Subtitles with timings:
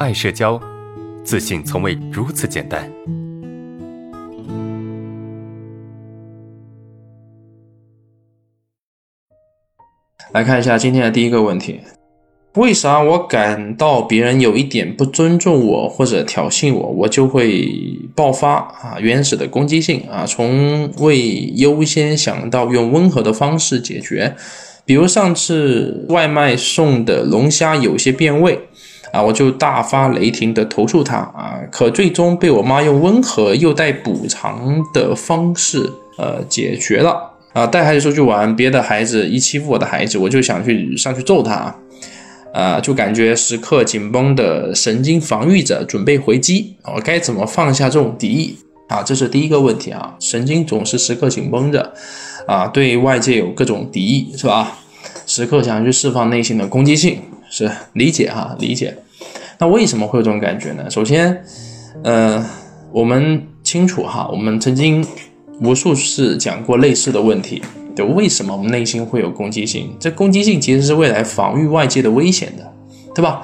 [0.00, 0.60] 爱社交，
[1.22, 2.90] 自信从未如此简单。
[10.32, 11.80] 来看一下今天的第一个问题：
[12.54, 24.34] 为啥我感到别人有一点不尊重我或者挑衅我，我就会爆发啊原始的攻击性啊，从未优先想到用温和的方式解决。
[24.84, 28.58] 比如上次外卖送的龙虾有些变味。
[29.14, 37.64] 啊，我就大发雷霆的投诉他啊，可最终被我妈用温和又带补偿的方式呃解决了啊。
[37.64, 41.72] 带孩子出去玩，别的孩子一欺负我的孩子，我就想去上去揍他，
[42.52, 46.74] 啊，就感觉时刻紧绷的神经防御着，准备回击。
[46.92, 48.58] 我该怎么放下这种敌意
[48.88, 49.00] 啊？
[49.04, 51.92] 这是第一个问题啊，神经总是时刻紧绷着
[52.48, 54.78] 啊，对外界有各种敌意是吧？
[55.24, 57.18] 时刻想去释放内心的攻击性，
[57.56, 58.92] 是理解哈，理解。
[59.60, 60.90] 那为什么会有这种感觉呢？
[60.90, 61.40] 首先，
[62.02, 62.44] 呃，
[62.90, 65.06] 我们清楚哈，我们曾经
[65.60, 67.62] 无数次讲过类似的问题，
[67.94, 69.94] 就为什么我们内心会有攻击性？
[70.00, 72.72] 这攻击性其实是为了防御外界的危险的，
[73.14, 73.42] 对吧？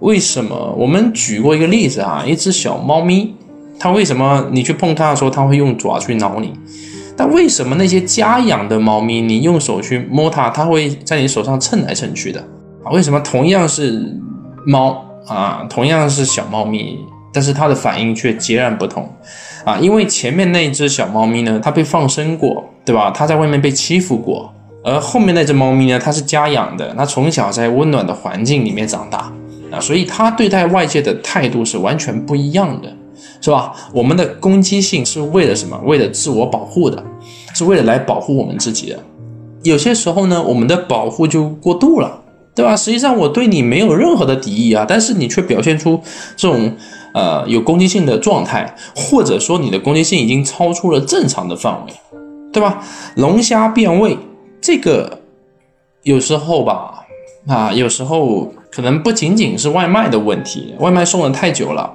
[0.00, 0.74] 为什么？
[0.76, 3.34] 我们举过一个例子啊，一只小猫咪，
[3.78, 6.52] 它为什么你去碰它的时候，它会用爪去挠你？
[7.16, 12.46] 但为什么那些家养的猫咪，你用手去摸它，它会在你手上蹭来蹭去的？
[12.84, 14.18] 啊，为什么同样是
[14.66, 15.04] 猫？
[15.26, 16.98] 啊，同样是小猫咪，
[17.34, 19.06] 但是它的反应却截然不同，
[19.62, 23.10] 啊，因为前面那只小猫咪呢，它被放生过，对吧？
[23.10, 24.50] 它在外面被欺负过，
[24.82, 29.30] 而后面那只猫咪呢，它是家养的，它从小在温暖的环境里面长大，
[29.70, 32.90] 啊，所以它对待外界的态度是完全不一样的，
[33.42, 33.74] 是吧？
[33.92, 35.78] 我们的攻击性是为了什么？
[35.84, 37.04] 为了自我保护的，
[37.54, 38.98] 是为了来保护我们自己的。
[39.62, 42.22] 有些时候呢，我们的保护就过度了。
[42.58, 42.76] 对吧？
[42.76, 46.00] 实际上我对你没有任何的敌意啊，但是你却表现出
[46.34, 46.74] 这种
[47.14, 51.92] 呃有攻击性的状态，或者说你的攻击性已经超出了正常的范围，
[52.52, 52.82] 对吧？
[53.14, 54.18] 龙虾变味，
[54.60, 55.20] 这个
[56.02, 57.04] 有时候吧，
[57.46, 61.94] 啊，有时候可能不仅仅是外卖的问题，外卖送的太久了，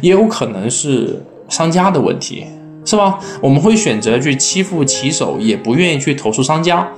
[0.00, 2.46] 也有可能是商家的问题，
[2.84, 3.18] 是吧？
[3.40, 6.88] 我们会选择去欺负骑手，也不愿意去投诉商家。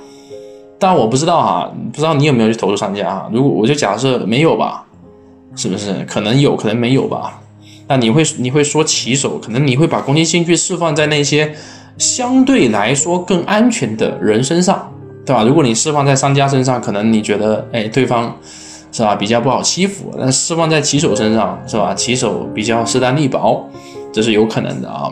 [0.79, 3.29] 但我不知道哈，不知道你有没有去投诉商家哈？
[3.31, 4.85] 如果我就假设没有吧，
[5.55, 6.05] 是不是？
[6.05, 7.39] 可能有可能没有吧？
[7.87, 11.55] 那你会你会说骑手，可能你会把攻击性去释放在那些
[11.97, 14.91] 相对来说更安全的人身上，
[15.25, 15.43] 对吧？
[15.43, 18.35] 如果你释放在商家身上，可能你觉得哎对方
[18.91, 21.93] 是吧比较不好欺负，但释放在骑手身上是吧？
[21.95, 23.67] 骑手比较势单力薄，
[24.11, 25.11] 这是有可能的啊。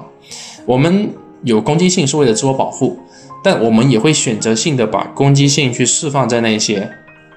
[0.66, 1.10] 我们
[1.44, 3.00] 有攻击性是为了自我保护。
[3.44, 6.90] 但我们也会选择性的把攻击性去释放在那些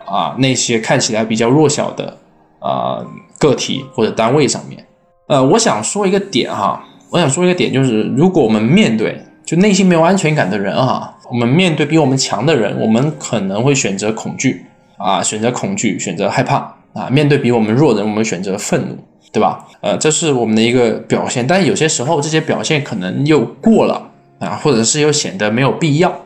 [0.07, 2.17] 啊那些看起来比较弱小的
[2.61, 3.05] 啊
[3.39, 4.83] 个体或者单位上面。
[5.27, 14.65] 呃，我想说一个点哈，我想说一个点就是，如果我们面对就内心没有安全感的人哈，我们面对比我们强的人，我们可能会选择恐惧
[14.97, 17.11] 啊，选择恐惧，选择害怕啊。
[17.11, 18.97] 面对比我们弱的人，我们选择愤怒，
[19.33, 19.67] 对吧？
[19.81, 21.47] 呃，这是我们的一个表现。
[21.47, 24.05] 但有些时候这些表现可能又过了。
[24.39, 26.17] 啊，或者是又显得没有必要，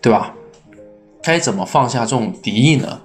[0.00, 0.34] 对吧？
[1.22, 3.00] 该怎么放下这种敌意呢？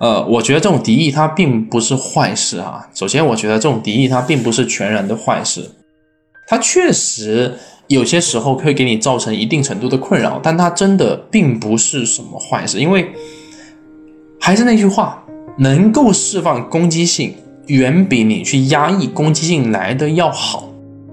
[0.00, 2.88] 呃，我觉得这种敌意它并不是坏事啊。
[2.92, 5.70] 首先，我觉得这种敌意它并不是全然的坏事，
[6.48, 7.54] 它确实
[7.86, 12.80] 有些时候会给你造成一定程度的困扰，但它真的并不是什么坏事。
[12.80, 13.12] 因为
[14.40, 15.22] 还是那句话，
[15.56, 17.32] 能够释放攻击性，
[17.66, 20.68] 远比你去压抑攻击性来的要好。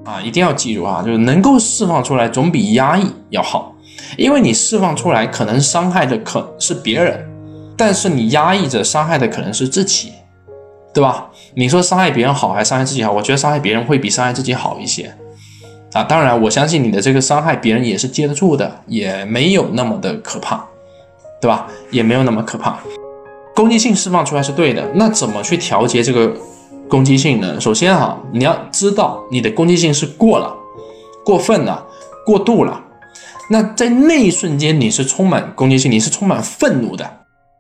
[0.06, 3.76] 啊，一定要记住啊，就是能够释放出来，总比压抑要好。
[4.18, 7.30] 因为你释放出来，可能伤害的可是别人，
[7.78, 10.14] 但是你压抑着伤害的可能是自己，
[10.92, 11.30] 对吧？
[11.54, 13.12] 你说伤害别人好还是伤害自己好？
[13.12, 15.14] 我觉得伤害别人会比伤害自己好一些
[15.94, 16.04] 啊。
[16.04, 20.66] 当然，我相信你的这个伤害别人也是接得住的，也没有那么的可怕，
[21.40, 21.68] 对吧？
[21.92, 22.80] 也没有那么可怕。
[23.60, 26.34] 攻击性释放出来是对的，那怎么去调节这个？
[26.88, 27.60] 攻击性呢？
[27.60, 30.56] 首先哈，你要知道你的攻击性是过了、
[31.26, 31.86] 过分了、
[32.26, 32.82] 过度了。
[33.50, 37.06] 那在那一瞬间，你是充满攻击性，你是充满愤怒的，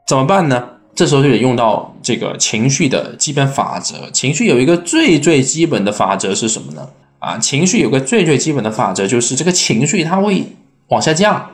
[0.07, 0.69] 怎么办呢？
[0.95, 4.09] 这时候就得用到这个情绪的基本法则。
[4.12, 6.88] 情绪有一个最最基本的法则是什么呢？
[7.19, 10.56] 啊，情绪有个最最基本的法则就是这个情绪它会
[10.88, 11.51] 往下降，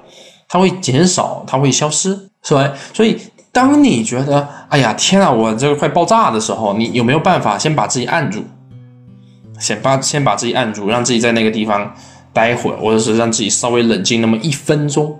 [0.47, 2.71] 它会减少，它会消失，是吧？
[2.93, 3.17] 所以。
[3.55, 8.43] 当你觉得哎呀天啊，我这个快爆炸的时候，你有没有办法先把自己按住，
[9.57, 11.89] 先把先把自己按住，让自己在那个地方
[12.33, 15.17] 待会儿，或者是让自己稍微冷静那么一分钟？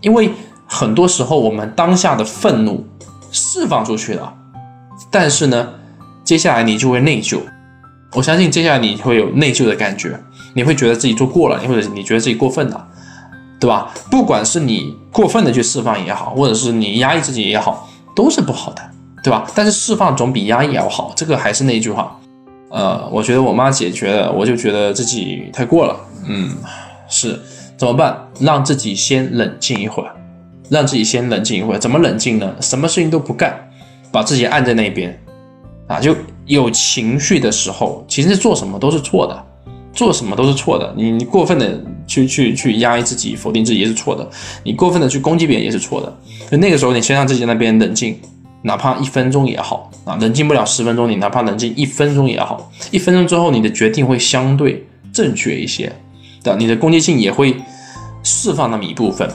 [0.00, 0.30] 因为
[0.66, 2.82] 很多时候我们当下的愤怒
[3.30, 4.32] 释放出去了，
[5.10, 5.68] 但是呢，
[6.24, 7.38] 接下来你就会内疚。
[8.14, 10.18] 我相信接下来你会有内疚的感觉，
[10.54, 12.88] 你会觉得自己做过了，或者你觉得自己过分了，
[13.60, 13.92] 对吧？
[14.10, 18.82] 不管是你过分的去释放也好，或者是你压抑自己也好，都是不好的，
[19.22, 19.44] 对吧？
[19.54, 22.16] 但是释放总比压抑要好，这个还是那句话。
[22.70, 25.96] 呃，我觉得我妈解决了，我就觉得自己太过了。
[26.26, 26.52] 嗯，
[27.08, 27.40] 是
[27.76, 28.28] 怎么办？
[28.38, 30.14] 让自己先冷静一会儿，
[30.68, 31.78] 让自己先冷静一会儿。
[31.78, 32.54] 怎么冷静呢？
[32.60, 33.70] 什么事情都不干，
[34.12, 35.18] 把自己按在那边，
[35.86, 36.14] 啊，就
[36.44, 39.44] 有情绪的时候，其实做什么都是错的，
[39.94, 40.92] 做什么都是错的。
[40.94, 44.28] 你你过分的去去去压抑自己，否定自己也是错的。
[44.64, 46.18] 你过分的去攻击别人也是错的。
[46.50, 48.18] 就那个时候，你先让自己那边冷静。
[48.62, 55.92] 哪怕一分钟也好啊，冷静不了十分钟，你哪怕冷静一分钟也好，一分钟之后你的决定会相对正确一些
[56.42, 57.54] 的，你的攻击性也会
[58.24, 59.30] 释放那么一部分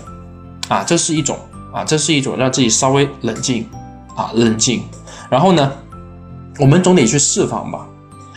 [0.68, 1.38] 啊，这是一种
[1.74, 3.66] 啊，这是一种让自己稍微冷静
[4.14, 4.84] 啊，冷静。
[5.30, 5.72] 然后呢，
[6.60, 7.88] 我们总得去释放吧？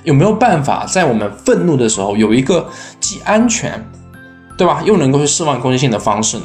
[0.05, 2.65] 有没有办法在我们愤怒的时候有一个
[3.01, 3.85] 既安全，
[4.57, 6.45] 对吧，又能够去释放攻击性的方式呢？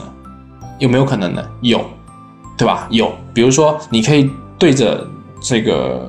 [0.80, 1.44] 有没有可能呢？
[1.62, 1.84] 有。
[2.58, 2.86] 对吧？
[2.92, 4.30] 有，比如说，你可以
[4.60, 5.08] 对着
[5.42, 6.08] 这个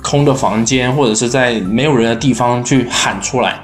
[0.00, 3.60] 空的房间，或者是在没有人的地方去喊出来，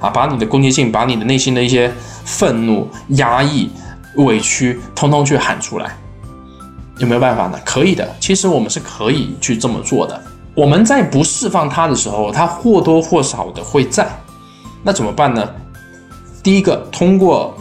[0.00, 1.90] 啊，把你的攻击性，把你的内心的一些
[2.26, 3.70] 愤怒、压抑、
[4.16, 5.96] 委屈，通通去喊出来，
[6.98, 7.58] 有没有办法呢？
[7.64, 10.20] 可以的，其实我们是可以去这么做的。
[10.54, 14.06] 我们在不释放它的时候，它或多或少的会在，
[14.82, 15.48] 那怎么办呢？
[16.42, 17.54] 第一个，通过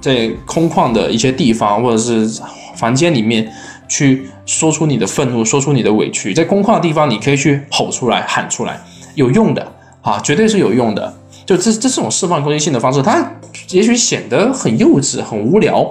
[0.00, 2.40] 在空旷的一些地方，或者是。
[2.76, 3.50] 房间里面
[3.88, 8.78] 去说出你的愤怒，说出你的委屈，在空旷的地方你可以去吼出来、喊出来，
[9.14, 11.16] 有用的啊，绝对是有用的。
[11.46, 13.32] 就这这是种释放攻击性的方式，它
[13.70, 15.90] 也许显得很幼稚、很无聊，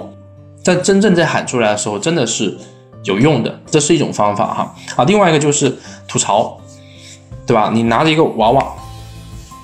[0.62, 2.56] 但真正在喊出来的时候，真的是
[3.02, 3.60] 有用的。
[3.68, 5.04] 这是一种方法哈啊。
[5.06, 6.56] 另外一个就是吐槽，
[7.44, 7.72] 对吧？
[7.74, 8.64] 你拿着一个娃娃，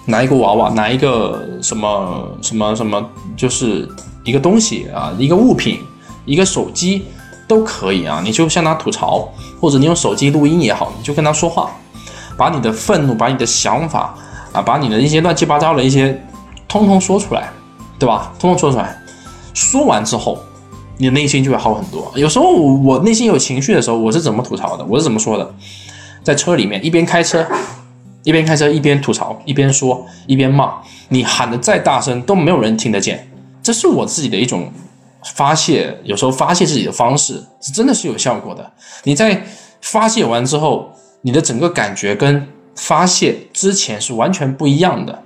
[0.06, 3.04] 拿一个娃娃，拿一个什么什么什么，
[3.36, 3.88] 就是
[4.24, 5.80] 一个东西啊，一个物品。
[6.24, 7.04] 一个手机
[7.48, 9.28] 都可以啊，你就向他吐槽，
[9.60, 11.68] 或者你用手机录音也好，你就跟他说话，
[12.36, 14.14] 把你的愤怒，把你的想法
[14.52, 16.16] 啊，把你的一些乱七八糟的一些，
[16.68, 17.50] 通通说出来，
[17.98, 18.32] 对吧？
[18.38, 18.96] 通通说出来，
[19.52, 20.38] 说完之后，
[20.96, 22.12] 你的内心就会好很多。
[22.14, 24.84] 有时候我内心有情绪的时候，我是怎么吐槽的？
[24.84, 25.54] 我是怎么说的？
[26.22, 27.44] 在车里面一边开车，
[28.24, 30.74] 一边开车一边吐槽，一边说一边骂，
[31.08, 33.28] 你喊的再大声都没有人听得见，
[33.62, 34.72] 这是我自己的一种。
[35.36, 38.72] 发泄有时候发泄自己的方式是真的是有效果的。
[39.04, 39.40] 你在
[39.80, 40.90] 发泄完之后，
[41.20, 45.22] 你的整个感觉跟发泄之前是完全不一样的。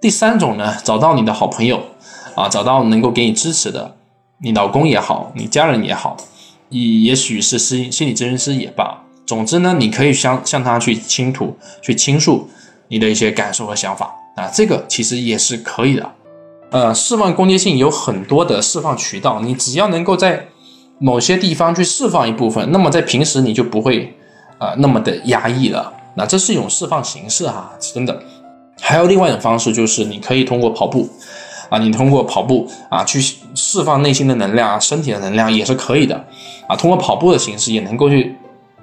[0.00, 1.82] 第三种呢，找到你的好朋友
[2.36, 3.96] 啊，找到能够给你支持的，
[4.38, 6.16] 你老公也好，你家人也好，
[6.68, 8.93] 也也许是心心理咨询师也罢，
[9.26, 12.48] 总之呢，你可以向向他去倾吐、去倾诉
[12.88, 16.10] 你的一些感受和想法啊，这个其实也是可以的。
[16.70, 20.48] 呃，释放攻击性有很多的释放渠道，你只要能够在
[20.98, 24.16] 某些地方去释放一部分，那么在平时你就不会
[24.58, 25.92] 啊那么的压抑了。
[26.16, 28.22] 那这是一种释放形式哈，真的。
[28.80, 31.08] 还有另外一种方式，就是你可以通过跑步
[31.68, 33.20] 啊，你通过跑步啊去
[33.54, 36.24] 释放内心的能量、身体的能量也是可以的
[36.68, 36.76] 啊。
[36.76, 38.36] 通过跑步的形式也能够去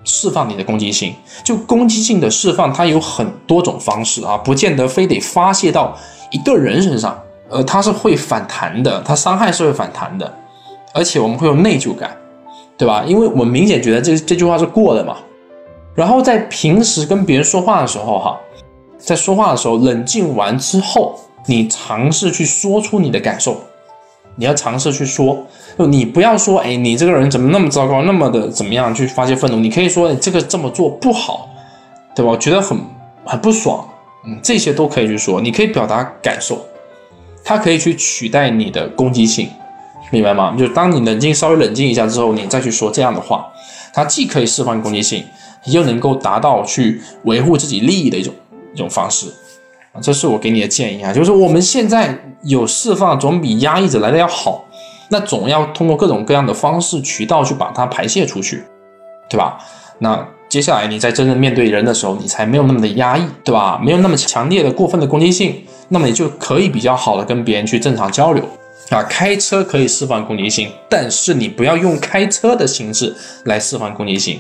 [0.04, 1.14] 释放你的攻击性。
[1.44, 5.98] 就攻击性的释放，它有很多种方式啊，不见得非得发泄到
[6.32, 7.20] 一个人身上。
[7.50, 10.34] 呃，它是会反弹的，它伤害是会反弹的，
[10.94, 12.16] 而且我们会有内疚感，
[12.78, 13.04] 对吧？
[13.06, 15.18] 因为我们明显觉得这这句话是过的嘛。
[15.94, 18.40] 然后在平时跟别人说话的时候，哈，
[18.98, 23.58] 在说话的时候冷静完之后，你尝试去说出你的感受，
[24.42, 25.46] 你要尝试去说，
[25.78, 29.58] 就你不要说，哎，你这个人怎么那么糟糕，那么的怎么样去发泄愤怒？
[29.60, 31.48] 你可以说，这个这么做不好，
[32.16, 32.32] 对吧？
[32.32, 32.76] 我觉得很
[33.24, 33.88] 很不爽，
[34.26, 36.60] 嗯，这些都可以去说，你可以表达感受。
[37.44, 39.48] 它可以去取代你的攻击性，
[40.10, 40.56] 明白吗？
[40.58, 43.46] 就当你冷静稍微冷静一下之后，你再去说这样的话，
[43.94, 45.24] 它既可以释放攻击性，
[45.66, 48.34] 又能够达到去维护自己利益的一种
[48.74, 49.32] 一种方式。
[50.00, 54.66] 这是我给你的建议啊，就是我们现在有释放总比压抑着来的要好，
[55.10, 58.64] 那总要通过各种各样的方式渠道去把它排泄出去，
[59.30, 59.58] 对吧？
[60.00, 63.80] 那接下来你在真正面对人的时候，你才没有那么的压抑，对吧？
[63.84, 65.64] 没有那么强烈的过分的攻击性。
[65.90, 68.44] 那么你就可以比较好的跟别人去正常交流
[68.90, 69.04] 啊。
[69.04, 74.40] 开车可以释放攻击性，但是你不要用开车的形式来释放攻击性，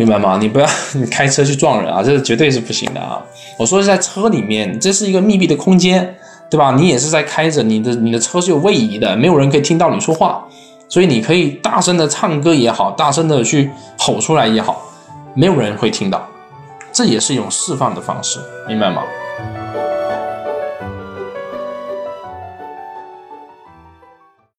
[0.00, 0.38] 明白吗？
[0.40, 0.66] 你不要
[0.96, 3.20] 你开车去撞人啊，这是绝对是不行的啊。
[3.58, 6.16] 我说是在车里面，这是一个密闭的空间，
[6.48, 6.74] 对吧？
[6.74, 10.42] 你也是在开着，你的你的车是有位移的，没有人可以听到你说话，
[10.88, 14.80] 所以你可以大声的唱歌也好，大声的去吼出来也好，
[15.34, 16.26] 没有人会听到。
[16.90, 19.02] 这也是一种释放的方式，明白吗？